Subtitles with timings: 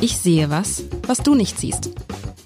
[0.00, 1.90] Ich sehe was, was du nicht siehst.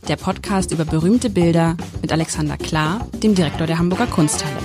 [0.08, 4.56] Der Podcast über berühmte Bilder mit Alexander Klar, dem Direktor der Hamburger Kunsthalle.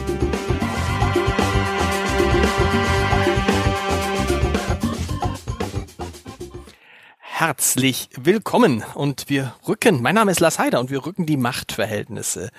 [7.19, 12.49] Herzlich willkommen und wir rücken, mein Name ist Lars Heider und wir rücken die Machtverhältnisse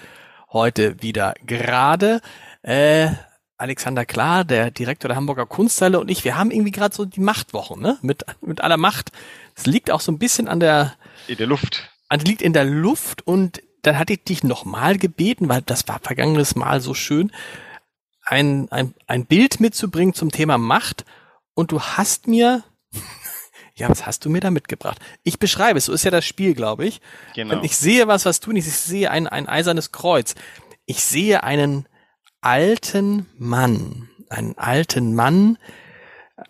[0.52, 2.20] heute wieder gerade.
[2.62, 3.10] Äh,
[3.60, 7.20] Alexander Klar, der Direktor der Hamburger Kunsthalle und ich, wir haben irgendwie gerade so die
[7.20, 7.98] Machtwochen, ne?
[8.02, 9.12] Mit, mit aller Macht.
[9.54, 10.94] Es liegt auch so ein bisschen an der
[11.26, 11.90] in der Luft.
[12.08, 16.00] An, liegt in der Luft und dann hatte ich dich nochmal gebeten, weil das war
[16.00, 17.32] vergangenes Mal so schön,
[18.24, 21.04] ein, ein, ein Bild mitzubringen zum Thema Macht
[21.54, 22.64] und du hast mir
[23.74, 24.98] ja, was hast du mir da mitgebracht?
[25.22, 27.00] Ich beschreibe es, so ist ja das Spiel, glaube ich.
[27.34, 27.56] Genau.
[27.56, 30.34] Und ich sehe was, was du nicht, ich sehe ein, ein eisernes Kreuz.
[30.86, 31.86] Ich sehe einen
[32.40, 35.58] alten Mann, einen alten Mann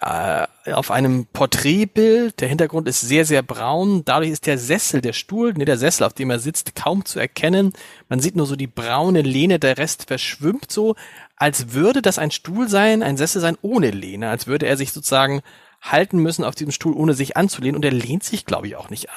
[0.00, 2.40] äh, auf einem Porträtbild.
[2.40, 4.04] Der Hintergrund ist sehr, sehr braun.
[4.04, 7.18] Dadurch ist der Sessel, der Stuhl, ne, der Sessel, auf dem er sitzt, kaum zu
[7.18, 7.72] erkennen.
[8.08, 10.94] Man sieht nur so die braune Lehne, der Rest verschwimmt so,
[11.36, 14.92] als würde das ein Stuhl sein, ein Sessel sein ohne Lehne, als würde er sich
[14.92, 15.40] sozusagen
[15.80, 17.76] halten müssen auf diesem Stuhl, ohne sich anzulehnen.
[17.76, 19.16] Und er lehnt sich, glaube ich, auch nicht an.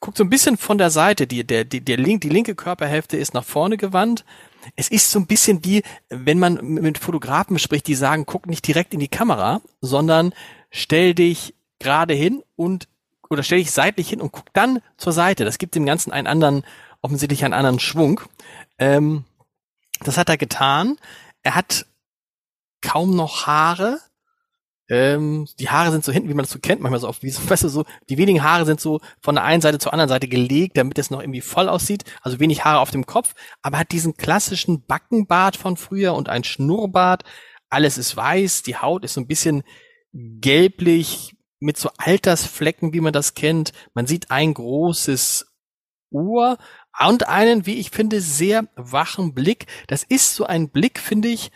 [0.00, 3.16] Guckt so ein bisschen von der Seite, die, der, die, der link, die linke Körperhälfte
[3.16, 4.24] ist nach vorne gewandt,
[4.76, 8.66] es ist so ein bisschen wie, wenn man mit Fotografen spricht, die sagen, guck nicht
[8.66, 10.32] direkt in die Kamera, sondern
[10.70, 12.88] stell dich gerade hin und
[13.30, 15.44] oder stell dich seitlich hin und guck dann zur Seite.
[15.44, 16.64] Das gibt dem Ganzen einen anderen,
[17.02, 18.20] offensichtlich einen anderen Schwung.
[18.78, 19.24] Ähm,
[20.00, 20.96] das hat er getan.
[21.42, 21.86] Er hat
[22.80, 24.00] kaum noch Haare.
[24.88, 27.30] Ähm, die Haare sind so hinten, wie man das so kennt, manchmal so auf, wie
[27.30, 30.08] so, weißt du, so, die wenigen Haare sind so von der einen Seite zur anderen
[30.08, 32.04] Seite gelegt, damit es noch irgendwie voll aussieht.
[32.22, 36.44] Also wenig Haare auf dem Kopf, aber hat diesen klassischen Backenbart von früher und ein
[36.44, 37.24] Schnurrbart.
[37.70, 39.62] Alles ist weiß, die Haut ist so ein bisschen
[40.12, 43.72] gelblich, mit so Altersflecken, wie man das kennt.
[43.94, 45.46] Man sieht ein großes
[46.10, 46.58] Ohr
[47.06, 49.66] und einen, wie ich finde, sehr wachen Blick.
[49.86, 51.50] Das ist so ein Blick, finde ich,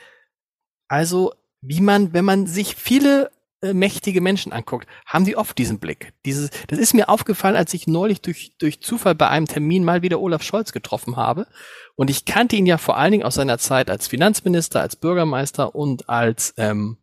[0.88, 3.30] also wie man, wenn man sich viele
[3.62, 6.12] äh, mächtige Menschen anguckt, haben die oft diesen Blick.
[6.26, 10.02] Dieses, das ist mir aufgefallen, als ich neulich durch, durch Zufall bei einem Termin mal
[10.02, 11.46] wieder Olaf Scholz getroffen habe.
[11.94, 15.76] Und ich kannte ihn ja vor allen Dingen aus seiner Zeit als Finanzminister, als Bürgermeister
[15.76, 16.98] und als ähm,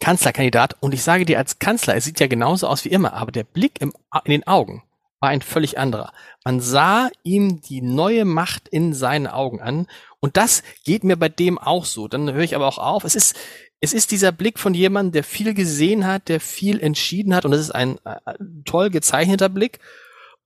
[0.00, 0.76] Kanzlerkandidat.
[0.80, 3.44] Und ich sage dir, als Kanzler, er sieht ja genauso aus wie immer, aber der
[3.44, 3.92] Blick im,
[4.24, 4.82] in den Augen
[5.20, 6.12] war ein völlig anderer.
[6.44, 9.86] Man sah ihm die neue Macht in seinen Augen an
[10.20, 12.08] und das geht mir bei dem auch so.
[12.08, 13.04] Dann höre ich aber auch auf.
[13.04, 13.36] Es ist,
[13.80, 17.52] es ist dieser Blick von jemandem, der viel gesehen hat, der viel entschieden hat und
[17.52, 18.34] das ist ein äh,
[18.64, 19.78] toll gezeichneter Blick.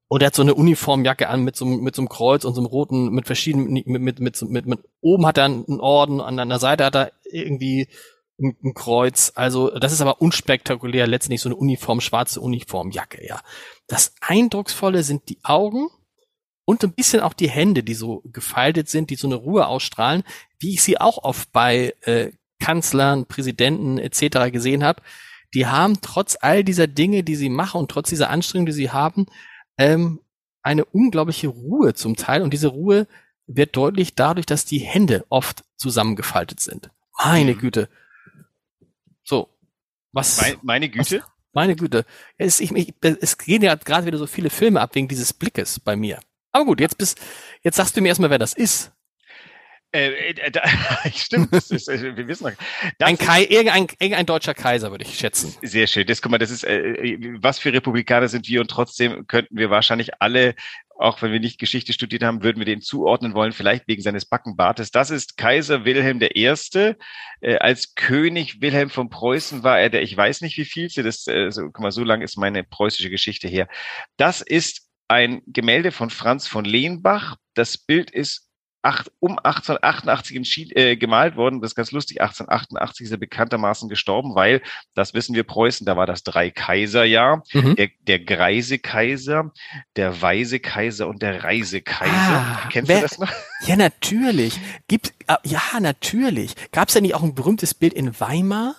[0.09, 2.61] Und er hat so eine Uniformjacke an mit so, mit so einem Kreuz und so
[2.61, 6.37] einem roten, mit verschiedenen, mit, mit, mit, mit, mit oben hat er einen Orden, an
[6.51, 7.89] der Seite hat er irgendwie
[8.39, 9.33] ein, ein Kreuz.
[9.35, 13.41] Also, das ist aber unspektakulär, letztendlich so eine Uniform, schwarze Uniformjacke, ja.
[13.87, 15.89] Das Eindrucksvolle sind die Augen
[16.73, 20.23] und ein bisschen auch die Hände, die so gefaltet sind, die so eine Ruhe ausstrahlen,
[20.59, 24.51] wie ich sie auch oft bei äh, Kanzlern, Präsidenten etc.
[24.51, 25.03] gesehen habe.
[25.55, 28.91] Die haben trotz all dieser Dinge, die sie machen und trotz dieser Anstrengung, die sie
[28.91, 29.27] haben,
[29.77, 30.21] ähm,
[30.63, 32.41] eine unglaubliche Ruhe zum Teil.
[32.41, 33.07] Und diese Ruhe
[33.47, 36.91] wird deutlich dadurch, dass die Hände oft zusammengefaltet sind.
[37.23, 37.59] Meine mhm.
[37.59, 37.89] Güte.
[39.25, 39.51] So.
[40.13, 40.41] Was?
[40.41, 41.21] Meine, meine Güte?
[41.21, 42.07] Was, meine Güte.
[42.39, 45.79] Es, ich, ich, es gehen ja gerade wieder so viele Filme ab wegen dieses Blickes
[45.79, 46.19] bei mir.
[46.53, 47.21] Aber gut, jetzt bist,
[47.63, 48.93] jetzt sagst du mir erstmal, wer das ist.
[49.95, 50.63] Äh, äh, da,
[51.15, 52.53] stimmt, das ist, äh, wir wissen noch.
[52.99, 55.55] Ein Kai, irgendein, irgendein deutscher Kaiser, würde ich schätzen.
[55.61, 56.07] Sehr schön.
[56.07, 59.69] Das, guck mal, das ist, äh, was für Republikaner sind wir und trotzdem könnten wir
[59.69, 60.55] wahrscheinlich alle,
[60.97, 64.25] auch wenn wir nicht Geschichte studiert haben, würden wir den zuordnen wollen, vielleicht wegen seines
[64.25, 64.93] Backenbartes.
[64.93, 66.55] Das ist Kaiser Wilhelm I.
[67.43, 71.27] Äh, als König Wilhelm von Preußen war er der, ich weiß nicht wie viel, das,
[71.27, 73.69] äh, so, guck mal, so lang ist meine preußische Geschichte her.
[74.17, 77.37] Das ist ein Gemälde von Franz von Lehnbach.
[77.55, 78.49] Das Bild ist
[78.83, 81.61] acht, um 1888 äh, gemalt worden.
[81.61, 82.21] Das ist ganz lustig.
[82.21, 84.61] 1888 ist er bekanntermaßen gestorben, weil,
[84.95, 87.43] das wissen wir Preußen, da war das Drei-Kaiser-Jahr.
[87.53, 87.77] Mhm.
[87.77, 89.53] Der, der greise Kaiser,
[89.97, 92.13] der weise Kaiser und der Reisekaiser.
[92.13, 93.33] Ah, Kennst wer, du das noch?
[93.67, 94.59] Ja, natürlich.
[94.89, 96.55] Gibt, ah, ja, natürlich.
[96.73, 98.75] Gab es da nicht auch ein berühmtes Bild in Weimar?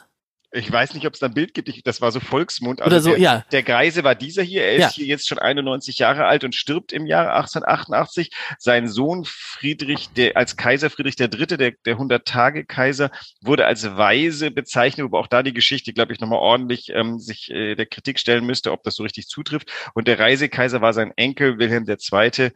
[0.56, 1.68] Ich weiß nicht, ob es da ein Bild gibt.
[1.68, 2.80] Ich, das war so Volksmund.
[2.80, 3.46] Also Oder so, der, ja.
[3.52, 4.64] Der Greise war dieser hier.
[4.64, 4.90] Er ist ja.
[4.92, 8.30] hier jetzt schon 91 Jahre alt und stirbt im Jahre 1888.
[8.60, 13.10] Sein Sohn Friedrich, der als Kaiser Friedrich III., der, der 100-Tage-Kaiser,
[13.42, 17.50] wurde als Weise bezeichnet, wobei auch da die Geschichte, glaube ich, nochmal ordentlich ähm, sich
[17.50, 19.72] äh, der Kritik stellen müsste, ob das so richtig zutrifft.
[19.96, 22.52] Und der Reisekaiser war sein Enkel Wilhelm II.,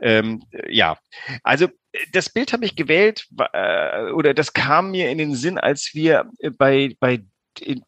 [0.00, 0.96] ähm, ja,
[1.42, 1.66] also
[2.12, 6.30] das Bild habe ich gewählt äh, oder das kam mir in den Sinn, als wir
[6.56, 7.24] bei, bei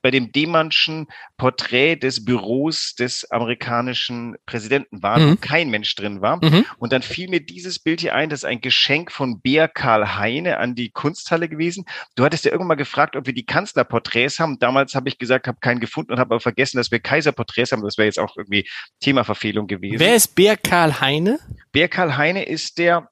[0.02, 1.06] bei dem Demannschen
[1.36, 5.32] Porträt des Büros des amerikanischen Präsidenten war, mhm.
[5.32, 6.44] wo kein Mensch drin war.
[6.44, 6.66] Mhm.
[6.78, 10.16] Und dann fiel mir dieses Bild hier ein, das ist ein Geschenk von Bär Karl
[10.16, 11.84] Heine an die Kunsthalle gewesen.
[12.14, 14.58] Du hattest ja irgendwann mal gefragt, ob wir die Kanzlerporträts haben.
[14.58, 17.82] Damals habe ich gesagt, habe keinen gefunden und habe aber vergessen, dass wir Kaiserporträts haben.
[17.82, 18.68] Das wäre jetzt auch irgendwie
[19.00, 20.00] Themaverfehlung gewesen.
[20.00, 21.38] Wer ist Bär Karl Heine?
[21.72, 23.08] Bär Karl Heine ist der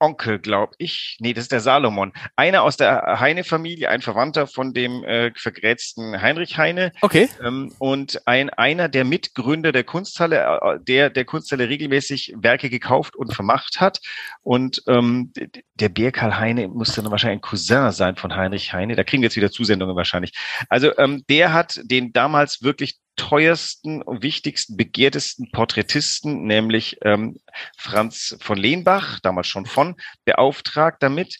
[0.00, 1.16] Onkel, glaube ich.
[1.20, 2.12] Nee, das ist der Salomon.
[2.34, 6.92] Einer aus der Heine-Familie, ein Verwandter von dem äh, vergrätzten Heinrich Heine.
[7.02, 7.28] Okay.
[7.44, 13.14] Ähm, und ein einer der Mitgründer der Kunsthalle, äh, der der Kunsthalle regelmäßig Werke gekauft
[13.14, 14.00] und vermacht hat.
[14.42, 15.32] Und ähm,
[15.74, 18.96] der Bär Karl Heine musste dann wahrscheinlich ein Cousin sein von Heinrich Heine.
[18.96, 20.32] Da kriegen wir jetzt wieder Zusendungen wahrscheinlich.
[20.68, 27.38] Also ähm, der hat den damals wirklich teuersten und wichtigsten, begehrtesten Porträtisten, nämlich ähm,
[27.76, 31.38] Franz von Lehnbach, damals schon von, beauftragt damit.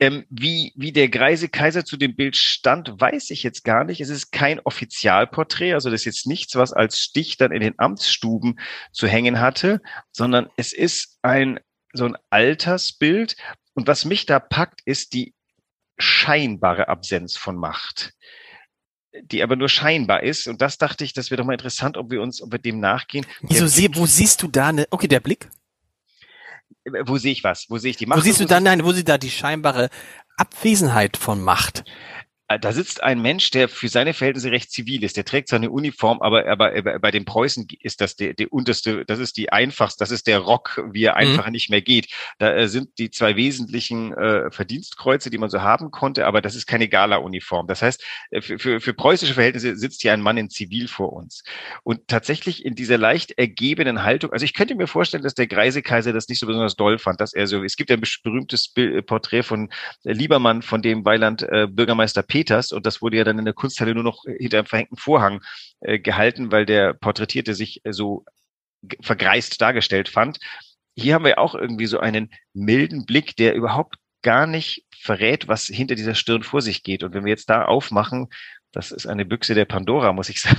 [0.00, 4.00] Ähm, wie, wie der greise Kaiser zu dem Bild stand, weiß ich jetzt gar nicht.
[4.00, 7.78] Es ist kein Offizialporträt, also das ist jetzt nichts, was als Stich dann in den
[7.78, 8.58] Amtsstuben
[8.90, 9.80] zu hängen hatte,
[10.10, 11.60] sondern es ist ein
[11.92, 13.36] so ein Altersbild.
[13.74, 15.32] Und was mich da packt, ist die
[15.96, 18.14] scheinbare Absenz von Macht
[19.22, 20.46] die aber nur scheinbar ist.
[20.46, 22.80] Und das dachte ich, das wäre doch mal interessant, ob wir uns, ob wir dem
[22.80, 23.26] nachgehen.
[23.42, 25.48] Wieso sie, wo siehst du da eine, okay, der Blick?
[26.84, 27.66] Äh, wo sehe ich was?
[27.68, 28.18] Wo sehe ich die Macht?
[28.18, 29.90] Wo siehst du dann, nein, wo sie da die scheinbare
[30.36, 31.84] Abwesenheit von Macht?
[32.48, 35.16] Äh, da sitzt ein Mensch, der für seine Verhältnisse recht zivil ist.
[35.16, 39.04] Der trägt seine Uniform, aber, aber, aber bei den Preußen ist das der, der unterste,
[39.06, 41.18] das ist die einfachste, das ist der Rock, wie er mhm.
[41.18, 41.52] einfach mhm.
[41.52, 42.08] nicht mehr geht.
[42.38, 46.54] Da äh, sind die zwei wesentlichen äh, Verdienstkreuze, die man so haben konnte, aber das
[46.54, 47.66] ist keine Gala-Uniform.
[47.66, 51.14] Das heißt, äh, für, für, für preußische Verhältnisse sitzt hier ein Mann in Zivil vor
[51.14, 51.44] uns.
[51.82, 55.80] Und tatsächlich in dieser leicht ergebenen Haltung, also ich könnte mir vorstellen, dass der Greise
[55.80, 58.72] Kaiser das nicht so besonders doll fand, dass er so, es gibt ein berühmtes
[59.06, 59.70] Porträt von
[60.02, 63.94] Liebermann, von dem Weiland äh, Bürgermeister Peters und das wurde ja dann in der Kunsthalle
[63.94, 65.40] nur noch hinter einem verhängten Vorhang
[65.78, 68.24] äh, gehalten, weil der Porträtierte sich äh, so
[69.00, 70.40] vergreist dargestellt fand.
[70.96, 75.66] Hier haben wir auch irgendwie so einen milden Blick, der überhaupt gar nicht verrät, was
[75.66, 77.04] hinter dieser Stirn vor sich geht.
[77.04, 78.26] Und wenn wir jetzt da aufmachen,
[78.72, 80.58] das ist eine Büchse der Pandora, muss ich sagen.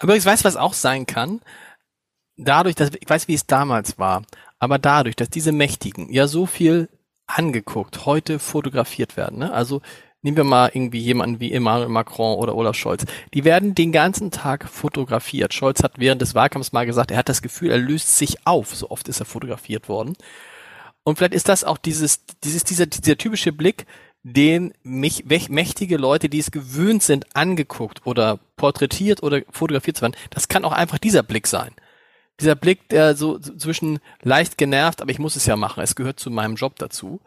[0.00, 1.40] Aber ich weiß, was auch sein kann.
[2.36, 4.24] Dadurch, dass ich weiß, wie es damals war,
[4.58, 6.88] aber dadurch, dass diese Mächtigen ja so viel
[7.28, 9.38] angeguckt, heute fotografiert werden.
[9.38, 9.52] Ne?
[9.52, 9.80] Also
[10.22, 13.04] nehmen wir mal irgendwie jemanden wie Emmanuel Macron oder Olaf Scholz.
[13.34, 15.54] Die werden den ganzen Tag fotografiert.
[15.54, 18.74] Scholz hat während des Wahlkampfs mal gesagt, er hat das Gefühl, er löst sich auf.
[18.74, 20.14] So oft ist er fotografiert worden.
[21.04, 23.86] Und vielleicht ist das auch dieses, dieses, dieser, dieser typische Blick,
[24.22, 30.16] den mich mächtige Leute, die es gewöhnt sind, angeguckt oder porträtiert oder fotografiert zu werden.
[30.30, 31.70] Das kann auch einfach dieser Blick sein.
[32.40, 36.20] Dieser Blick, der so zwischen leicht genervt, aber ich muss es ja machen, es gehört
[36.20, 37.20] zu meinem Job dazu.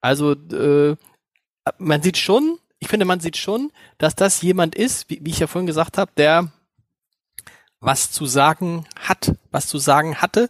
[0.00, 0.96] Also äh,
[1.78, 5.38] man sieht schon, ich finde, man sieht schon, dass das jemand ist, wie, wie ich
[5.38, 6.52] ja vorhin gesagt habe, der
[7.80, 10.48] was zu sagen hat, was zu sagen hatte.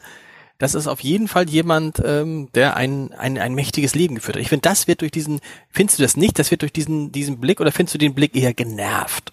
[0.59, 4.43] Das ist auf jeden Fall jemand, ähm, der ein, ein, ein mächtiges Leben geführt hat.
[4.43, 7.41] Ich finde, das wird durch diesen, findest du das nicht, das wird durch diesen, diesen
[7.41, 9.33] Blick oder findest du den Blick eher genervt?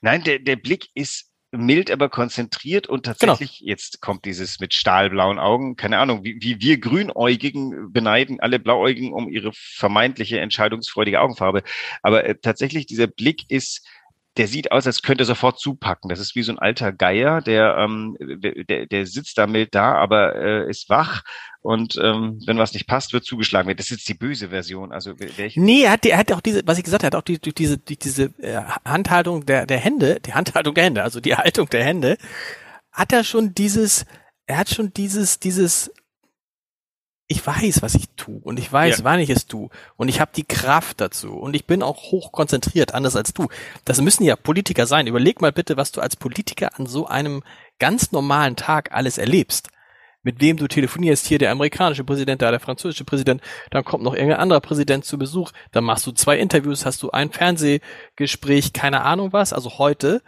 [0.00, 3.14] Nein, der, der Blick ist mild, aber konzentriert und genau.
[3.14, 3.70] tatsächlich, genau.
[3.70, 9.12] jetzt kommt dieses mit stahlblauen Augen, keine Ahnung, wie, wie wir Grünäugigen beneiden alle Blauäugigen
[9.12, 11.62] um ihre vermeintliche entscheidungsfreudige Augenfarbe.
[12.02, 13.86] Aber äh, tatsächlich, dieser Blick ist
[14.36, 16.08] der sieht aus, als könnte er sofort zupacken.
[16.08, 19.94] Das ist wie so ein alter Geier, der, ähm, der, der sitzt da mild da,
[19.94, 21.22] aber äh, ist wach
[21.64, 23.74] und ähm, wenn was nicht passt, wird zugeschlagen.
[23.74, 24.92] Das ist jetzt die böse Version.
[24.92, 25.62] Also welche?
[25.62, 27.54] Nee, er hat, er hat auch diese, was ich gesagt habe, hat auch die, durch
[27.54, 31.70] diese, durch diese äh, Handhaltung der, der Hände, die Handhaltung der Hände, also die Haltung
[31.70, 32.18] der Hände,
[32.92, 34.04] hat er schon dieses,
[34.46, 35.90] er hat schon dieses, dieses
[37.26, 39.04] ich weiß, was ich tue und ich weiß, ja.
[39.04, 42.32] wann ich es tue und ich habe die Kraft dazu und ich bin auch hoch
[42.32, 43.48] konzentriert, anders als du.
[43.84, 45.06] Das müssen ja Politiker sein.
[45.06, 47.42] Überleg mal bitte, was du als Politiker an so einem
[47.78, 49.70] ganz normalen Tag alles erlebst.
[50.22, 54.14] Mit wem du telefonierst, hier der amerikanische Präsident, da der französische Präsident, dann kommt noch
[54.14, 59.02] irgendein anderer Präsident zu Besuch, dann machst du zwei Interviews, hast du ein Fernsehgespräch, keine
[59.02, 60.22] Ahnung was, also heute.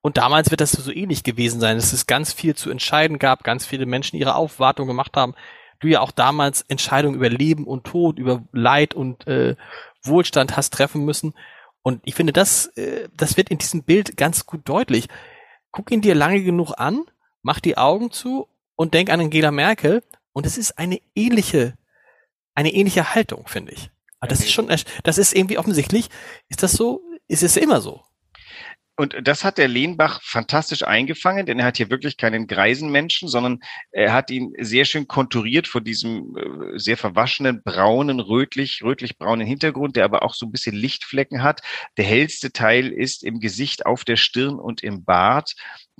[0.00, 3.42] Und damals wird das so ähnlich gewesen sein, dass es ganz viel zu entscheiden gab,
[3.42, 5.34] ganz viele Menschen ihre Aufwartung gemacht haben
[5.80, 9.56] du ja auch damals Entscheidungen über Leben und Tod, über Leid und äh,
[10.02, 11.34] Wohlstand hast treffen müssen.
[11.82, 15.08] Und ich finde, das, äh, das wird in diesem Bild ganz gut deutlich.
[15.70, 17.04] Guck ihn dir lange genug an,
[17.42, 20.02] mach die Augen zu und denk an Angela Merkel.
[20.32, 21.74] Und es ist eine ähnliche,
[22.54, 23.90] eine ähnliche Haltung, finde ich.
[24.20, 24.68] Aber das ist schon,
[25.04, 26.10] das ist irgendwie offensichtlich,
[26.48, 28.02] ist das so, ist es immer so.
[28.98, 33.28] Und das hat der Lehnbach fantastisch eingefangen, denn er hat hier wirklich keinen greisen Menschen,
[33.28, 33.60] sondern
[33.92, 39.94] er hat ihn sehr schön konturiert vor diesem äh, sehr verwaschenen, braunen, rötlich, rötlich-braunen Hintergrund,
[39.94, 41.60] der aber auch so ein bisschen Lichtflecken hat.
[41.96, 45.54] Der hellste Teil ist im Gesicht, auf der Stirn und im Bart.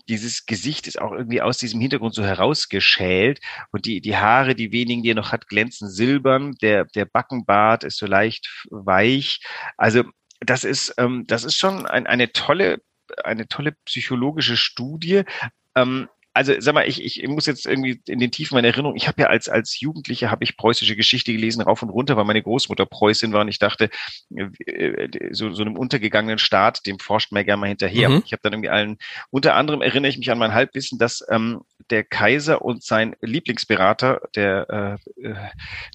[0.09, 3.39] Dieses Gesicht ist auch irgendwie aus diesem Hintergrund so herausgeschält
[3.71, 6.57] und die, die Haare, die wenigen, die er noch hat, glänzen silbern.
[6.63, 9.39] Der, der Backenbart ist so leicht weich.
[9.77, 10.03] Also
[10.41, 12.81] das ist, ähm, das ist schon ein, eine tolle
[13.25, 15.23] eine tolle psychologische Studie.
[15.75, 19.09] Ähm, also sag mal, ich, ich muss jetzt irgendwie in den Tiefen meiner Erinnerung, ich
[19.09, 22.43] habe ja als, als Jugendlicher habe ich preußische Geschichte gelesen, rauf und runter, weil meine
[22.43, 23.91] Großmutter Preußin war und ich dachte,
[24.35, 28.09] äh, so, so einem untergegangenen Staat, dem forscht man ja gerne mal hinterher.
[28.09, 28.23] Mhm.
[28.25, 28.99] Ich habe dann irgendwie allen,
[29.31, 34.21] unter anderem erinnere ich mich an mein Halbwissen, dass ähm, der Kaiser und sein Lieblingsberater,
[34.37, 35.35] der äh, äh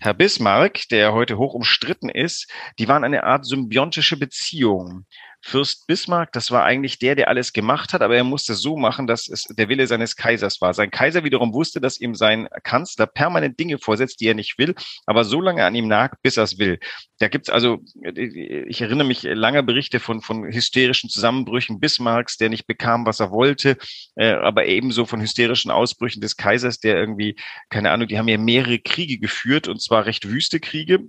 [0.02, 2.50] Herr Bismarck, der heute hoch umstritten ist,
[2.80, 5.06] die waren eine Art symbiontische Beziehung.
[5.46, 9.08] Fürst Bismarck, das war eigentlich der, der alles gemacht hat, aber er musste so machen,
[9.08, 10.74] dass es der Wille seines Kaisers war.
[10.74, 14.74] Sein Kaiser wiederum wusste, dass ihm sein Kanzler permanent Dinge vorsetzt, die er nicht will,
[15.06, 16.80] aber so lange an ihm nagt, bis er es will.
[17.20, 17.80] Da gibt's also,
[18.16, 23.32] ich erinnere mich lange Berichte von, von hysterischen Zusammenbrüchen Bismarcks, der nicht bekam, was er
[23.32, 23.78] wollte,
[24.16, 27.36] äh, aber ebenso von hysterischen Ausbrüchen des Kaisers, der irgendwie,
[27.70, 31.00] keine Ahnung, die haben ja mehrere Kriege geführt und zwar recht wüste Kriege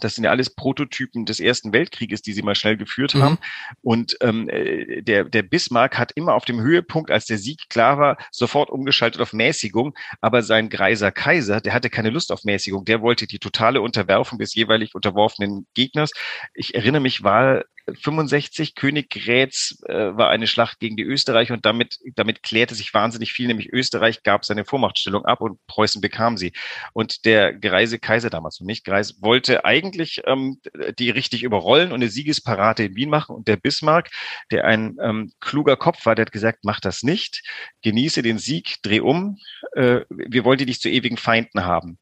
[0.00, 3.34] das sind ja alles Prototypen des Ersten Weltkrieges, die sie mal schnell geführt haben.
[3.34, 3.76] Mhm.
[3.82, 7.98] Und ähm, äh, der, der Bismarck hat immer auf dem Höhepunkt, als der Sieg klar
[7.98, 9.94] war, sofort umgeschaltet auf Mäßigung.
[10.20, 12.84] Aber sein greiser Kaiser, der hatte keine Lust auf Mäßigung.
[12.84, 16.10] Der wollte die totale Unterwerfung des jeweilig unterworfenen Gegners.
[16.54, 21.98] Ich erinnere mich, war 65 Königgrätz äh, war eine Schlacht gegen die Österreicher und damit,
[22.14, 26.52] damit klärte sich wahnsinnig viel, nämlich Österreich gab seine Vormachtstellung ab und Preußen bekam sie.
[26.92, 30.60] Und der greise Kaiser damals und nicht greis wollte eigentlich ähm,
[30.98, 34.10] die richtig überrollen und eine Siegesparade in Wien machen und der Bismarck,
[34.50, 37.42] der ein ähm, kluger Kopf war, der hat gesagt, mach das nicht,
[37.82, 39.38] genieße den Sieg, dreh um,
[39.74, 41.98] äh, wir wollen die nicht zu ewigen Feinden haben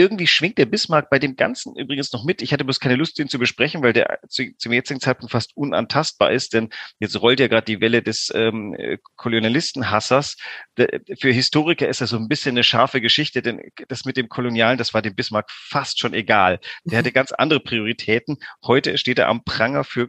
[0.00, 2.40] irgendwie schwingt der Bismarck bei dem Ganzen übrigens noch mit.
[2.40, 5.54] Ich hatte bloß keine Lust, den zu besprechen, weil der zu, zum jetzigen Zeitpunkt fast
[5.56, 8.74] unantastbar ist, denn jetzt rollt ja gerade die Welle des ähm,
[9.16, 10.36] Kolonialistenhassers.
[11.18, 14.78] Für Historiker ist das so ein bisschen eine scharfe Geschichte, denn das mit dem Kolonialen,
[14.78, 16.60] das war dem Bismarck fast schon egal.
[16.84, 17.14] Der hatte mhm.
[17.14, 18.38] ganz andere Prioritäten.
[18.64, 20.08] Heute steht er am Pranger für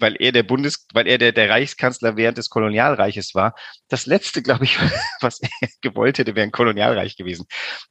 [0.00, 3.54] weil er der Bundes, weil er der, der Reichskanzler während des Kolonialreiches war.
[3.88, 4.78] Das letzte, glaube ich,
[5.20, 7.46] was er gewollt hätte, wäre ein Kolonialreich gewesen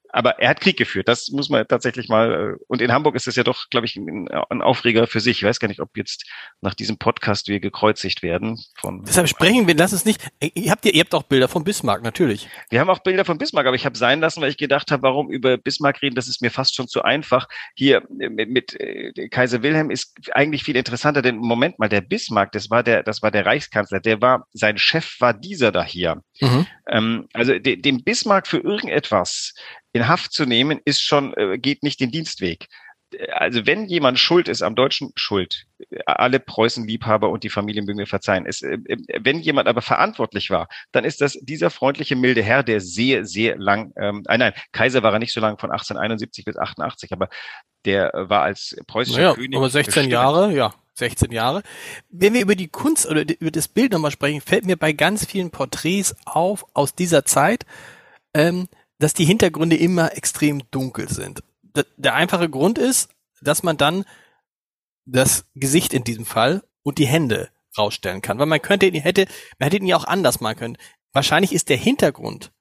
[0.09, 1.07] aber er hat Krieg geführt.
[1.07, 2.55] Das muss man tatsächlich mal.
[2.55, 5.37] Äh, und in Hamburg ist es ja doch, glaube ich, ein, ein, Aufreger für sich.
[5.37, 6.25] Ich weiß gar nicht, ob jetzt
[6.61, 8.59] nach diesem Podcast wir gekreuzigt werden.
[8.79, 10.21] Von Deshalb sprechen wir, lass es nicht.
[10.41, 12.47] Ihr habt, ihr habt auch Bilder von Bismarck, natürlich.
[12.69, 15.03] Wir haben auch Bilder von Bismarck, aber ich habe sein lassen, weil ich gedacht habe,
[15.03, 17.47] warum über Bismarck reden, das ist mir fast schon zu einfach.
[17.75, 22.51] Hier mit, mit äh, Kaiser Wilhelm ist eigentlich viel interessanter, denn Moment mal, der Bismarck,
[22.51, 26.21] das war der, das war der Reichskanzler, der war, sein Chef war dieser da hier.
[26.41, 26.67] Mhm.
[26.89, 29.53] Ähm, also de, dem Bismarck für irgendetwas
[29.97, 32.67] in Haft zu nehmen, ist schon, äh, geht nicht den Dienstweg.
[33.33, 35.63] Also wenn jemand schuld ist am deutschen Schuld,
[36.05, 38.45] alle Preußen-Liebhaber und die Familie mögen mir verzeihen.
[38.45, 42.63] Es, äh, äh, wenn jemand aber verantwortlich war, dann ist das dieser freundliche, milde Herr,
[42.63, 46.43] der sehr, sehr lang, ähm, nein, nein, Kaiser war er nicht so lang von 1871
[46.43, 47.29] bis 88, aber
[47.85, 49.55] der war als preußischer naja, König.
[49.55, 50.11] Aber 16 bestimmt.
[50.11, 50.73] Jahre, ja.
[50.95, 51.61] 16 Jahre.
[52.09, 55.25] Wenn wir über die Kunst oder über das Bild nochmal sprechen, fällt mir bei ganz
[55.25, 57.65] vielen Porträts auf aus dieser Zeit,
[58.33, 58.67] ähm,
[58.99, 61.43] dass die Hintergründe immer extrem dunkel sind.
[61.97, 63.09] Der einfache Grund ist,
[63.41, 64.05] dass man dann
[65.05, 68.39] das Gesicht in diesem Fall und die Hände rausstellen kann.
[68.39, 69.27] Weil man könnte ihn hätte,
[69.59, 70.77] man hätte ihn ja auch anders machen können.
[71.13, 72.51] Wahrscheinlich ist der Hintergrund,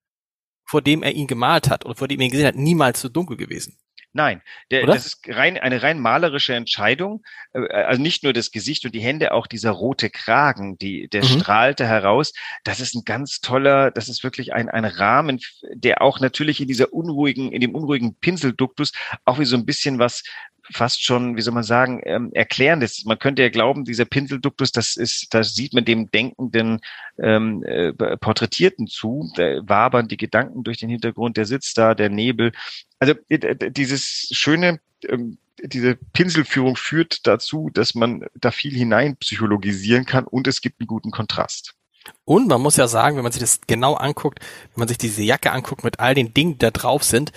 [0.65, 3.09] vor dem er ihn gemalt hat oder vor dem er ihn gesehen hat, niemals so
[3.09, 3.79] dunkel gewesen.
[4.17, 7.23] Nein, der, das ist rein, eine rein malerische Entscheidung.
[7.53, 11.23] Äh, also nicht nur das Gesicht und die Hände, auch dieser rote Kragen, die, der
[11.23, 11.29] mhm.
[11.29, 12.33] strahlte heraus.
[12.65, 15.39] Das ist ein ganz toller, das ist wirklich ein, ein Rahmen,
[15.71, 18.93] der auch natürlich in dieser unruhigen, in dem unruhigen Pinselduktus
[19.27, 20.23] auch wie so ein bisschen was
[20.73, 23.05] fast schon, wie soll man sagen, ähm, erklärendes.
[23.05, 26.81] Man könnte ja glauben, dieser Pinselduktus, das ist, das sieht man dem denkenden
[27.19, 29.31] ähm, äh, Porträtierten zu.
[29.37, 32.53] Da wabern die Gedanken durch den Hintergrund, der sitzt da, der Nebel.
[32.99, 40.05] Also äh, dieses schöne, ähm, diese Pinselführung führt dazu, dass man da viel hinein psychologisieren
[40.05, 41.75] kann und es gibt einen guten Kontrast.
[42.25, 45.23] Und man muss ja sagen, wenn man sich das genau anguckt, wenn man sich diese
[45.23, 47.33] Jacke anguckt mit all den Dingen, die da drauf sind,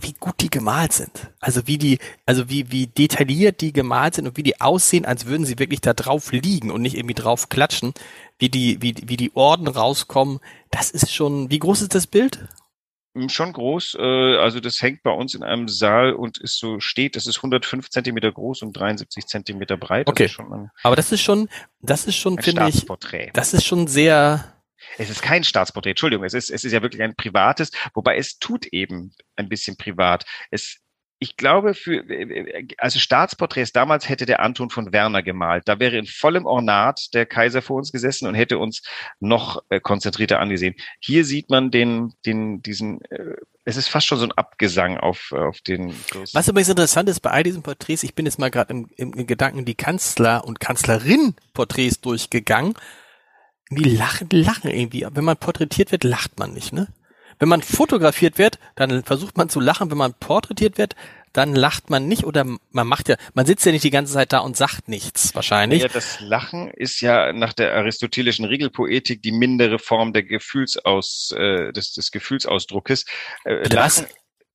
[0.00, 1.30] wie gut die gemalt sind.
[1.40, 5.26] Also wie die, also wie, wie detailliert die gemalt sind und wie die aussehen, als
[5.26, 7.94] würden sie wirklich da drauf liegen und nicht irgendwie drauf klatschen,
[8.38, 10.40] wie die, wie, wie die Orden rauskommen.
[10.70, 12.48] Das ist schon, wie groß ist das Bild?
[13.14, 13.96] Hm, schon groß.
[13.98, 17.16] Äh, also das hängt bei uns in einem Saal und ist so steht.
[17.16, 20.08] Das ist 105 Zentimeter groß und 73 Zentimeter breit.
[20.08, 20.30] Okay.
[20.82, 21.48] Aber das ist schon,
[21.80, 22.86] das ist schon, finde ich,
[23.32, 24.54] das ist schon sehr.
[24.96, 28.38] Es ist kein Staatsporträt, Entschuldigung, es ist, es ist ja wirklich ein privates, wobei es
[28.38, 30.24] tut eben ein bisschen privat.
[30.50, 30.80] Es
[31.20, 32.04] ich glaube, für,
[32.78, 35.64] also Staatsporträts damals hätte der Anton von Werner gemalt.
[35.66, 38.82] Da wäre in vollem Ornat der Kaiser vor uns gesessen und hätte uns
[39.18, 40.76] noch äh, konzentrierter angesehen.
[41.00, 45.32] Hier sieht man den, den, diesen, äh, es ist fast schon so ein Abgesang auf,
[45.32, 45.92] auf den.
[46.32, 49.26] Was übrigens interessant ist bei all diesen Porträts, ich bin jetzt mal gerade im, im,
[49.26, 52.74] Gedanken die Kanzler und Kanzlerin-Porträts durchgegangen.
[53.70, 55.06] Die lachen, lachen irgendwie.
[55.10, 56.88] Wenn man porträtiert wird, lacht man nicht, ne?
[57.38, 59.90] Wenn man fotografiert wird, dann versucht man zu lachen.
[59.90, 60.96] Wenn man porträtiert wird,
[61.32, 64.32] dann lacht man nicht oder man macht ja, man sitzt ja nicht die ganze Zeit
[64.32, 65.82] da und sagt nichts wahrscheinlich.
[65.82, 71.72] Ja, das Lachen ist ja nach der aristotelischen Regelpoetik die mindere Form der Gefühlsaus, äh,
[71.72, 73.04] des, des Gefühlsausdruckes.
[73.44, 74.06] Äh, Lachen,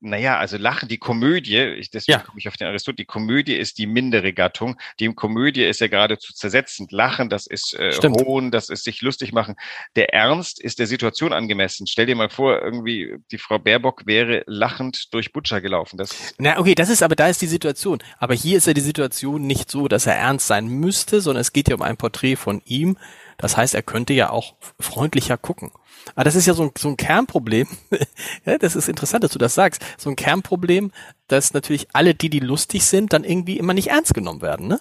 [0.04, 2.26] naja, also Lachen, die Komödie, ich, deswegen ja.
[2.26, 4.78] komme ich auf den Aristoteles, die Komödie ist die mindere Gattung.
[5.00, 6.92] Die Komödie ist ja geradezu zersetzend.
[6.92, 9.56] Lachen, das ist äh, Hohn, das ist sich lustig machen.
[9.96, 11.88] Der Ernst ist der Situation angemessen.
[11.88, 15.98] Stell dir mal vor, irgendwie die Frau Baerbock wäre lachend durch Butcher gelaufen.
[15.98, 18.00] Das Na, okay, das ist aber, da ist die Situation.
[18.20, 21.54] Aber hier ist ja die Situation nicht so, dass er ernst sein müsste, sondern es
[21.54, 22.98] geht ja um ein Porträt von ihm.
[23.38, 25.72] Das heißt, er könnte ja auch freundlicher gucken.
[26.16, 27.68] Aber das ist ja so ein, so ein Kernproblem.
[28.46, 29.84] ja, das ist interessant, dass du das sagst.
[29.98, 30.92] So ein Kernproblem,
[31.28, 34.80] dass natürlich alle die, die lustig sind, dann irgendwie immer nicht ernst genommen werden, ne?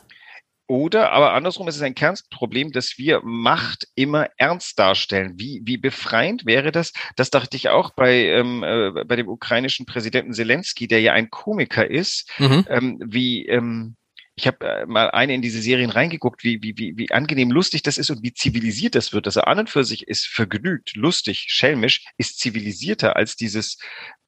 [0.68, 5.34] Oder, aber andersrum ist es ein Kernproblem, dass wir Macht immer ernst darstellen.
[5.36, 6.94] Wie, wie befreiend wäre das?
[7.16, 11.28] Das dachte ich auch bei, ähm, äh, bei dem ukrainischen Präsidenten Zelensky, der ja ein
[11.28, 12.64] Komiker ist, mhm.
[12.70, 13.96] ähm, wie, ähm,
[14.34, 17.82] ich habe äh, mal eine in diese Serien reingeguckt, wie, wie, wie, wie angenehm lustig
[17.82, 19.26] das ist und wie zivilisiert das wird.
[19.26, 23.78] Also an und für sich ist vergnügt, lustig, schelmisch, ist zivilisierter als dieses,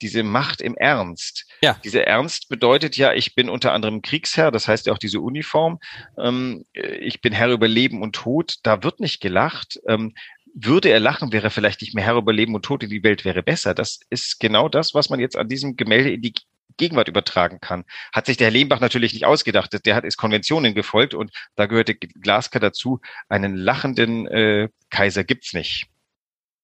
[0.02, 1.46] diese Macht im Ernst.
[1.62, 1.80] Ja.
[1.84, 5.78] Diese Ernst bedeutet ja, ich bin unter anderem Kriegsherr, das heißt ja auch diese Uniform.
[6.18, 8.56] Ähm, ich bin Herr über Leben und Tod.
[8.62, 9.80] Da wird nicht gelacht.
[9.88, 10.14] Ähm,
[10.54, 13.24] würde er lachen, wäre er vielleicht nicht mehr Herr über Leben und Tod, die Welt
[13.24, 13.74] wäre besser.
[13.74, 16.34] Das ist genau das, was man jetzt an diesem Gemälde in die
[16.76, 17.84] Gegenwart übertragen kann.
[18.12, 19.78] Hat sich der Herr Lehmbach natürlich nicht ausgedacht.
[19.86, 23.00] Der hat ist Konventionen gefolgt und da gehörte Glasker dazu.
[23.28, 25.86] Einen lachenden äh, Kaiser gibt's nicht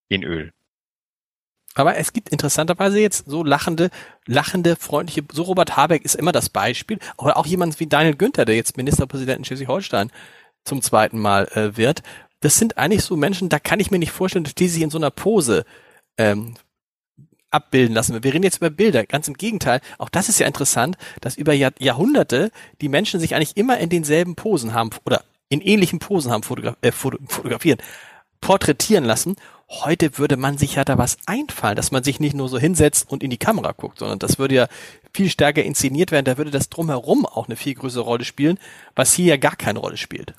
[0.09, 0.53] in Öl.
[1.75, 3.91] Aber es gibt interessanterweise jetzt so lachende,
[4.27, 6.99] lachende, freundliche, so Robert Habeck ist immer das Beispiel.
[7.17, 10.11] Oder auch jemand wie Daniel Günther, der jetzt Ministerpräsident in Schleswig-Holstein
[10.65, 12.03] zum zweiten Mal äh, wird.
[12.41, 14.91] Das sind eigentlich so Menschen, da kann ich mir nicht vorstellen, dass die sich in
[14.91, 15.65] so einer Pose
[16.19, 16.57] ähm,
[17.51, 18.23] abbilden lassen.
[18.23, 19.05] Wir reden jetzt über Bilder.
[19.07, 19.81] Ganz im Gegenteil.
[19.99, 23.89] Auch das ist ja interessant, dass über Jahr, Jahrhunderte die Menschen sich eigentlich immer in
[23.89, 27.79] denselben Posen haben oder in ähnlichen Posen haben fotograf äh, fotografieren,
[28.41, 29.37] porträtieren lassen.
[29.69, 33.11] Heute würde man sich ja da was einfallen, dass man sich nicht nur so hinsetzt
[33.11, 34.69] und in die Kamera guckt, sondern das würde ja
[35.13, 36.25] viel stärker inszeniert werden.
[36.25, 38.59] Da würde das drumherum auch eine viel größere Rolle spielen,
[38.97, 40.35] was hier ja gar keine Rolle spielt.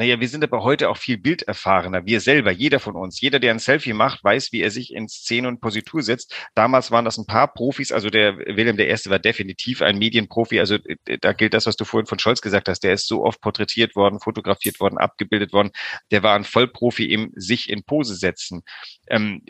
[0.00, 2.06] Naja, wir sind aber heute auch viel bilderfahrener.
[2.06, 3.20] Wir selber, jeder von uns.
[3.20, 6.34] Jeder, der ein Selfie macht, weiß, wie er sich in Szene und Positur setzt.
[6.54, 7.92] Damals waren das ein paar Profis.
[7.92, 9.10] Also der Wilhelm I.
[9.10, 10.58] war definitiv ein Medienprofi.
[10.58, 12.82] Also äh, da gilt das, was du vorhin von Scholz gesagt hast.
[12.82, 15.70] Der ist so oft porträtiert worden, fotografiert worden, abgebildet worden.
[16.10, 18.62] Der war ein Vollprofi im sich in Pose setzen.
[19.10, 19.42] Ähm,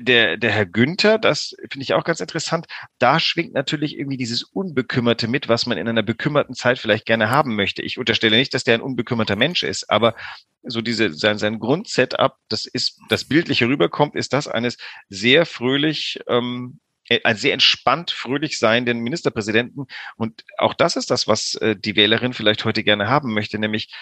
[0.00, 2.66] der, der Herr Günther, das finde ich auch ganz interessant.
[2.98, 7.30] Da schwingt natürlich irgendwie dieses Unbekümmerte mit, was man in einer bekümmerten Zeit vielleicht gerne
[7.30, 7.82] haben möchte.
[7.82, 10.14] Ich unterstelle nicht, dass der ein unbekümmerter Mensch ist aber
[10.62, 14.76] so diese, sein, sein Grundsetup, das ist, das bildliche rüberkommt, ist das eines
[15.08, 19.86] sehr fröhlich, ähm, äh, ein sehr entspannt, fröhlich seienden Ministerpräsidenten.
[20.16, 23.92] Und auch das ist das, was äh, die Wählerin vielleicht heute gerne haben möchte, nämlich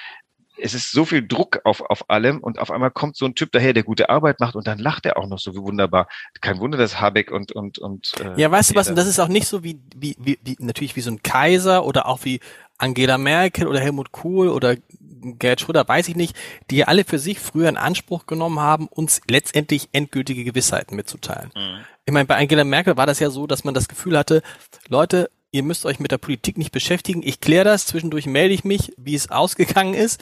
[0.60, 3.52] es ist so viel Druck auf, auf allem und auf einmal kommt so ein Typ
[3.52, 6.08] daher, der gute Arbeit macht und dann lacht er auch noch so wie wunderbar.
[6.40, 8.88] Kein Wunder, dass Habeck und und und äh, ja, weißt du was?
[8.88, 11.84] Und das ist auch nicht so wie wie, wie wie natürlich wie so ein Kaiser
[11.84, 12.40] oder auch wie
[12.78, 14.76] Angela Merkel oder Helmut Kohl oder
[15.38, 16.36] Gerhard Schröder, weiß ich nicht,
[16.70, 21.50] die alle für sich früher in Anspruch genommen haben, uns letztendlich endgültige Gewissheiten mitzuteilen.
[21.56, 21.84] Mhm.
[22.06, 24.42] Ich meine, bei Angela Merkel war das ja so, dass man das Gefühl hatte,
[24.88, 28.64] Leute, ihr müsst euch mit der Politik nicht beschäftigen, ich kläre das, zwischendurch melde ich
[28.64, 30.20] mich, wie es ausgegangen ist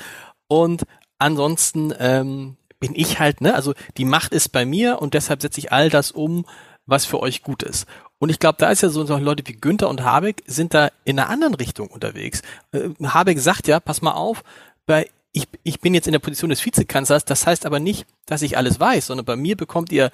[0.49, 0.85] und
[1.19, 5.61] ansonsten ähm, bin ich halt, ne, also die Macht ist bei mir und deshalb setze
[5.61, 6.47] ich all das um,
[6.85, 7.87] was für euch gut ist.
[8.19, 10.91] Und ich glaube, da ist ja so, so Leute wie Günther und Habeck sind da
[11.05, 12.43] in einer anderen Richtung unterwegs.
[12.73, 14.43] Äh, Habeck sagt ja, pass mal auf,
[14.87, 18.41] bei ich, ich bin jetzt in der Position des Vizekanzlers, das heißt aber nicht, dass
[18.41, 20.11] ich alles weiß, sondern bei mir bekommt ihr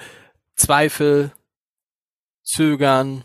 [0.57, 1.31] Zweifel,
[2.43, 3.25] Zögern,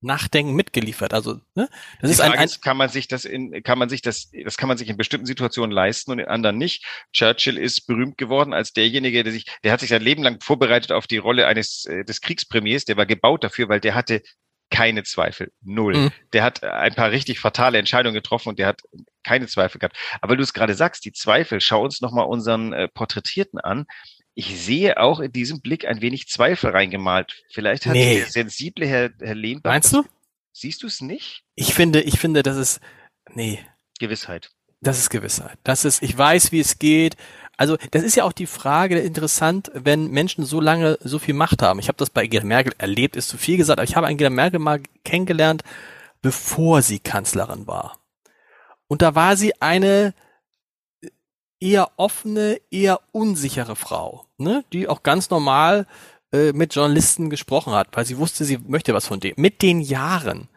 [0.00, 1.12] Nachdenken mitgeliefert.
[1.12, 1.68] Also, ne?
[2.00, 4.30] Das Die ist ein, ein ist, kann man sich das in, kann man sich das,
[4.44, 6.84] das kann man sich in bestimmten Situationen leisten und in anderen nicht.
[7.12, 10.92] Churchill ist berühmt geworden als derjenige, der sich, der hat sich sein Leben lang vorbereitet
[10.92, 12.84] auf die Rolle eines äh, des Kriegspremiers.
[12.84, 14.22] Der war gebaut dafür, weil der hatte
[14.70, 15.96] keine Zweifel, null.
[15.96, 16.10] Mhm.
[16.32, 18.82] Der hat ein paar richtig fatale Entscheidungen getroffen und der hat
[19.24, 19.96] keine Zweifel gehabt.
[20.20, 23.86] Aber du es gerade sagst, die Zweifel, schau uns nochmal unseren äh, Porträtierten an
[24.38, 27.42] ich sehe auch in diesem Blick ein wenig Zweifel reingemalt.
[27.50, 28.18] Vielleicht hat nee.
[28.18, 29.72] der sensible Herr, Herr Lehnbach.
[29.72, 30.04] Meinst du?
[30.52, 31.42] Siehst du es nicht?
[31.56, 32.80] Ich finde, ich finde, das ist,
[33.34, 33.58] nee.
[33.98, 34.52] Gewissheit.
[34.80, 35.58] Das ist Gewissheit.
[35.64, 37.16] Das ist, ich weiß, wie es geht.
[37.56, 41.60] Also, das ist ja auch die Frage interessant, wenn Menschen so lange so viel Macht
[41.60, 41.80] haben.
[41.80, 44.30] Ich habe das bei Angela Merkel erlebt, ist zu viel gesagt, aber ich habe Angela
[44.30, 45.64] Merkel mal kennengelernt,
[46.22, 47.98] bevor sie Kanzlerin war.
[48.86, 50.14] Und da war sie eine
[51.60, 54.64] eher offene, eher unsichere Frau, ne?
[54.72, 55.86] die auch ganz normal
[56.32, 59.34] äh, mit Journalisten gesprochen hat, weil sie wusste, sie möchte was von dem.
[59.36, 60.48] Mit den Jahren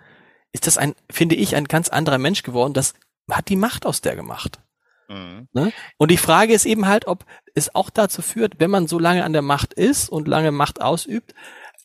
[0.51, 2.73] ist das ein, finde ich, ein ganz anderer Mensch geworden.
[2.73, 2.93] Das
[3.29, 4.59] hat die Macht aus der gemacht.
[5.07, 5.47] Mhm.
[5.53, 5.71] Ne?
[5.97, 9.23] Und die Frage ist eben halt, ob es auch dazu führt, wenn man so lange
[9.23, 11.33] an der Macht ist und lange Macht ausübt,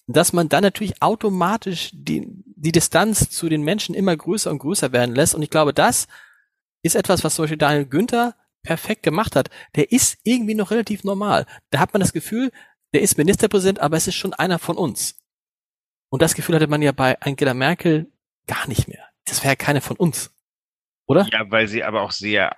[0.07, 4.93] dass man dann natürlich automatisch die, die Distanz zu den Menschen immer größer und größer
[4.93, 5.35] werden lässt.
[5.35, 6.07] Und ich glaube, das
[6.83, 8.35] ist etwas, was zum Beispiel Daniel Günther
[8.67, 11.47] perfekt gemacht hat, der ist irgendwie noch relativ normal.
[11.71, 12.51] Da hat man das Gefühl,
[12.93, 15.19] der ist Ministerpräsident, aber es ist schon einer von uns.
[16.11, 18.13] Und das Gefühl hatte man ja bei Angela Merkel
[18.47, 19.09] gar nicht mehr.
[19.25, 20.33] Das wäre ja keine von uns.
[21.07, 21.27] Oder?
[21.33, 22.55] Ja, weil sie aber auch sehr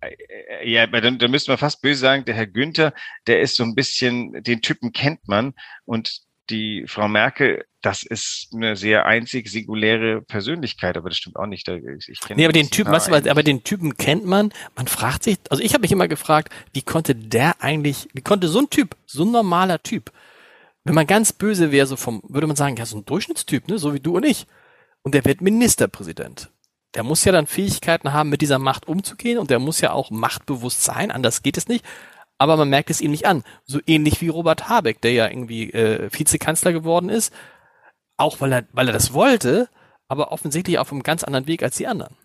[0.00, 2.94] äh, ja, dann, dann müsste man fast böse sagen, der Herr Günther,
[3.26, 8.48] der ist so ein bisschen, den Typen kennt man und die Frau Merkel, das ist
[8.54, 11.68] eine sehr einzig singuläre Persönlichkeit, aber das stimmt auch nicht.
[11.68, 14.52] Ich nee, aber den Typen, was, aber den Typen kennt man.
[14.76, 18.48] Man fragt sich, also ich habe mich immer gefragt, wie konnte der eigentlich, wie konnte
[18.48, 20.12] so ein Typ, so ein normaler Typ,
[20.84, 23.78] wenn man ganz böse wäre, so vom, würde man sagen, ja, so ein Durchschnittstyp, ne,
[23.78, 24.46] so wie du und ich.
[25.02, 26.50] Und der wird Ministerpräsident.
[26.94, 30.10] Der muss ja dann Fähigkeiten haben, mit dieser Macht umzugehen und der muss ja auch
[30.10, 31.84] machtbewusst sein, anders geht es nicht
[32.40, 33.44] aber man merkt es ihm nicht an.
[33.66, 37.34] So ähnlich wie Robert Habeck, der ja irgendwie äh, Vizekanzler geworden ist,
[38.16, 39.68] auch weil er, weil er das wollte,
[40.08, 42.16] aber offensichtlich auf einem ganz anderen Weg als die anderen.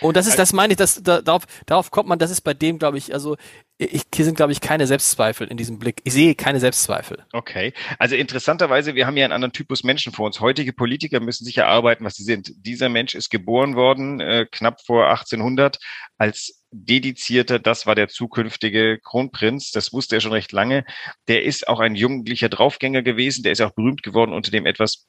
[0.00, 2.54] Und das ist, das meine ich, das, da, darauf, darauf kommt man, das ist bei
[2.54, 3.36] dem, glaube ich, also
[3.78, 6.02] ich, hier sind, glaube ich, keine Selbstzweifel in diesem Blick.
[6.04, 7.24] Ich sehe keine Selbstzweifel.
[7.32, 7.72] Okay.
[7.98, 10.40] Also interessanterweise, wir haben ja einen anderen Typus Menschen vor uns.
[10.40, 12.52] Heutige Politiker müssen sich erarbeiten, was sie sind.
[12.64, 15.78] Dieser Mensch ist geboren worden, äh, knapp vor 1800,
[16.16, 20.84] als dedizierter, das war der zukünftige Kronprinz, das wusste er schon recht lange.
[21.28, 25.06] Der ist auch ein jugendlicher Draufgänger gewesen, der ist auch berühmt geworden unter dem etwas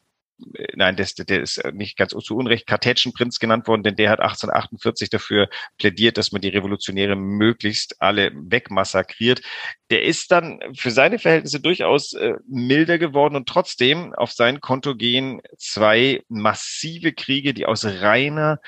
[0.75, 5.09] nein, das, der ist nicht ganz zu Unrecht Kartätschenprinz genannt worden, denn der hat 1848
[5.09, 9.41] dafür plädiert, dass man die Revolutionäre möglichst alle wegmassakriert.
[9.89, 14.95] Der ist dann für seine Verhältnisse durchaus äh, milder geworden und trotzdem auf sein Konto
[14.95, 18.59] gehen zwei massive Kriege, die aus reiner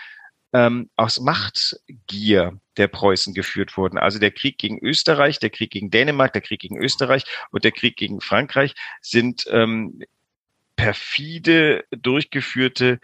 [0.53, 3.97] ähm, aus Machtgier der Preußen geführt wurden.
[3.97, 7.71] Also der Krieg gegen Österreich, der Krieg gegen Dänemark, der Krieg gegen Österreich und der
[7.71, 10.01] Krieg gegen Frankreich sind ähm,
[10.75, 12.99] perfide durchgeführte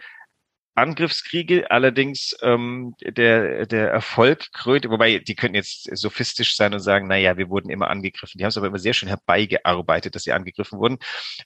[0.78, 7.06] Angriffskriege, allerdings ähm, der, der Erfolg krönt, wobei die könnten jetzt sophistisch sein und sagen,
[7.08, 8.38] naja, wir wurden immer angegriffen.
[8.38, 10.98] Die haben es aber immer sehr schön herbeigearbeitet, dass sie angegriffen wurden.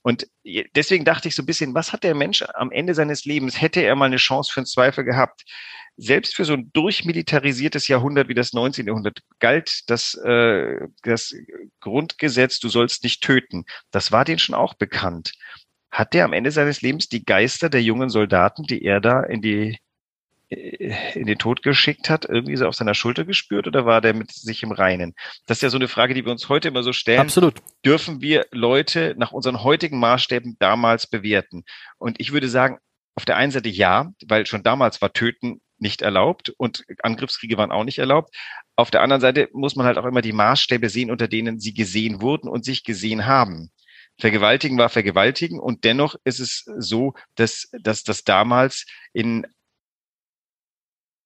[0.02, 0.28] Und
[0.76, 3.60] deswegen dachte ich so ein bisschen, was hat der Mensch am Ende seines Lebens?
[3.60, 5.42] Hätte er mal eine Chance für einen Zweifel gehabt?
[5.96, 8.86] Selbst für so ein durchmilitarisiertes Jahrhundert wie das 19.
[8.86, 11.34] Jahrhundert galt das, äh, das
[11.80, 13.64] Grundgesetz, du sollst nicht töten.
[13.90, 15.32] Das war denen schon auch bekannt
[15.92, 19.42] hat der am Ende seines Lebens die Geister der jungen Soldaten, die er da in
[19.42, 19.78] die
[20.48, 24.14] äh, in den Tod geschickt hat, irgendwie so auf seiner Schulter gespürt oder war der
[24.14, 25.14] mit sich im Reinen?
[25.46, 27.20] Das ist ja so eine Frage, die wir uns heute immer so stellen.
[27.20, 27.57] Absolut.
[27.85, 31.64] Dürfen wir Leute nach unseren heutigen Maßstäben damals bewerten?
[31.98, 32.78] Und ich würde sagen,
[33.14, 37.72] auf der einen Seite ja, weil schon damals war Töten nicht erlaubt und Angriffskriege waren
[37.72, 38.35] auch nicht erlaubt.
[38.76, 41.74] Auf der anderen Seite muss man halt auch immer die Maßstäbe sehen, unter denen sie
[41.74, 43.70] gesehen wurden und sich gesehen haben.
[44.22, 49.48] Vergewaltigen war Vergewaltigen und dennoch ist es so, dass, dass das damals in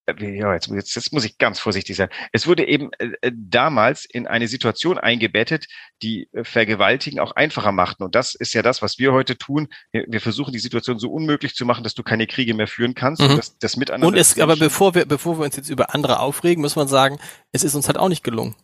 [0.07, 2.09] äh, ja, jetzt, jetzt, jetzt muss ich ganz vorsichtig sein.
[2.33, 5.67] Es wurde eben äh, äh, damals in eine Situation eingebettet,
[6.01, 8.03] die äh, Vergewaltigen auch einfacher machten.
[8.03, 9.69] Und das ist ja das, was wir heute tun.
[9.93, 12.95] Wir, wir versuchen die Situation so unmöglich zu machen, dass du keine Kriege mehr führen
[12.95, 13.29] kannst mhm.
[13.29, 14.07] und das, das Miteinander.
[14.07, 17.19] Und es, aber bevor wir, bevor wir uns jetzt über andere aufregen, muss man sagen,
[17.53, 18.57] es ist uns halt auch nicht gelungen.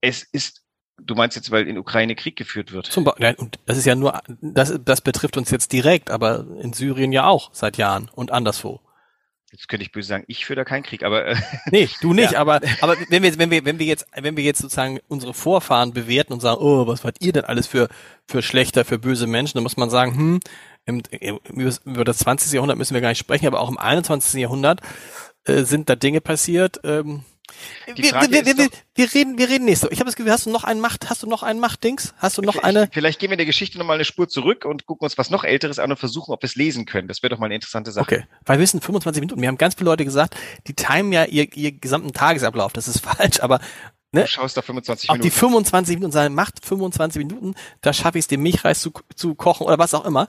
[0.00, 0.63] Es ist
[1.00, 2.86] Du meinst jetzt, weil in Ukraine Krieg geführt wird?
[2.86, 6.46] Zum Beispiel, nein, und das ist ja nur, das, das betrifft uns jetzt direkt, aber
[6.60, 8.80] in Syrien ja auch seit Jahren und anderswo.
[9.54, 11.36] Jetzt könnte ich böse sagen, ich führe da keinen Krieg, aber äh,
[11.70, 12.32] nee, du nicht.
[12.32, 12.40] Ja.
[12.40, 15.92] Aber aber wenn wir wenn wir wenn wir jetzt wenn wir jetzt sozusagen unsere Vorfahren
[15.92, 17.88] bewerten und sagen, oh, was wart ihr denn alles für
[18.26, 20.40] für schlechter, für böse Menschen, dann muss man sagen, hm,
[20.86, 21.02] im,
[21.84, 22.52] über das 20.
[22.52, 24.40] Jahrhundert müssen wir gar nicht sprechen, aber auch im 21.
[24.40, 24.80] Jahrhundert
[25.44, 26.80] äh, sind da Dinge passiert.
[26.82, 27.24] Ähm,
[27.86, 29.88] wir, wir, wir, wir, reden, wir reden nächste.
[29.90, 32.14] Ich habe das Gefühl, hast du noch einen Macht, hast du noch einen Machtdings?
[32.18, 32.88] Hast du noch vielleicht, eine?
[32.92, 35.44] Vielleicht gehen wir in der Geschichte nochmal eine Spur zurück und gucken uns was noch
[35.44, 37.08] Älteres an und versuchen, ob wir es lesen können.
[37.08, 38.04] Das wäre doch mal eine interessante Sache.
[38.04, 39.40] Okay, weil wir sind 25 Minuten.
[39.40, 40.36] Mir haben ganz viele Leute gesagt,
[40.66, 42.72] die timen ja ihr, ihr gesamten Tagesablauf.
[42.72, 43.60] Das ist falsch, aber
[44.14, 44.22] Ne?
[44.22, 45.20] Du schaust da 25 Minuten.
[45.20, 48.92] Auch die 25 Minuten sagen, macht 25 Minuten, da schaffe ich es, den Milchreis zu,
[49.16, 50.28] zu kochen oder was auch immer.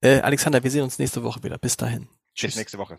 [0.00, 1.56] Äh, Alexander, wir sehen uns nächste Woche wieder.
[1.56, 2.08] Bis dahin.
[2.34, 2.54] Tschüss.
[2.54, 2.98] Bis nächste Woche.